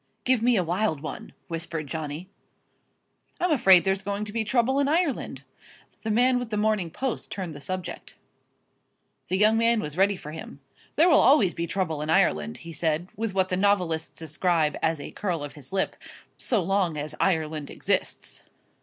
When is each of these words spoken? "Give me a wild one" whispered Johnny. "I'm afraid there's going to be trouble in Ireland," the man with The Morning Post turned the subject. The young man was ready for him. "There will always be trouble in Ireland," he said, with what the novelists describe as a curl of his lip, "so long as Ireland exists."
"Give 0.23 0.41
me 0.41 0.55
a 0.57 0.63
wild 0.63 1.01
one" 1.01 1.31
whispered 1.47 1.85
Johnny. 1.85 2.27
"I'm 3.39 3.51
afraid 3.51 3.85
there's 3.85 4.01
going 4.01 4.25
to 4.25 4.33
be 4.33 4.43
trouble 4.43 4.79
in 4.79 4.87
Ireland," 4.87 5.43
the 6.01 6.09
man 6.09 6.39
with 6.39 6.49
The 6.49 6.57
Morning 6.57 6.89
Post 6.89 7.29
turned 7.29 7.53
the 7.53 7.61
subject. 7.61 8.15
The 9.27 9.37
young 9.37 9.59
man 9.59 9.79
was 9.79 9.97
ready 9.97 10.15
for 10.17 10.31
him. 10.31 10.59
"There 10.95 11.07
will 11.07 11.19
always 11.19 11.53
be 11.53 11.67
trouble 11.67 12.01
in 12.01 12.09
Ireland," 12.09 12.57
he 12.65 12.73
said, 12.73 13.09
with 13.15 13.35
what 13.35 13.49
the 13.49 13.55
novelists 13.57 14.09
describe 14.09 14.75
as 14.81 14.99
a 14.99 15.11
curl 15.11 15.43
of 15.43 15.53
his 15.53 15.71
lip, 15.71 15.95
"so 16.35 16.63
long 16.63 16.97
as 16.97 17.13
Ireland 17.19 17.69
exists." 17.69 18.41